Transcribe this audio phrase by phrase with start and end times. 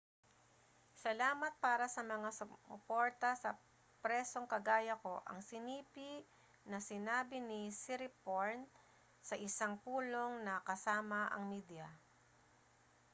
[1.05, 3.51] salamat para sa mga sumuporta sa
[4.03, 6.11] presong kagaya ko ang sinipi
[6.71, 8.59] na sinabi ni siriporn
[9.27, 11.85] sa isang pulong na kasama ang media